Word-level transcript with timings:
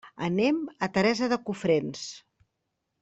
Anem 0.27 0.57
a 0.87 0.89
Teresa 0.95 1.29
de 1.35 1.39
Cofrents. 1.51 2.09